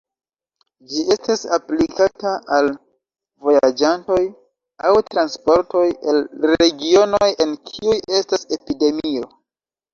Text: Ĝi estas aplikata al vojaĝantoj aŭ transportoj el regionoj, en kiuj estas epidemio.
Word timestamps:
Ĝi 0.93 1.01
estas 1.15 1.43
aplikata 1.57 2.31
al 2.57 2.71
vojaĝantoj 3.49 4.19
aŭ 4.89 4.95
transportoj 5.13 5.85
el 6.15 6.23
regionoj, 6.55 7.31
en 7.47 7.57
kiuj 7.71 8.03
estas 8.25 8.51
epidemio. 8.61 9.35